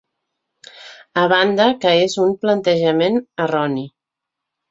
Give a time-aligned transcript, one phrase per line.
[1.23, 3.87] A banda que és un plantejament erroni.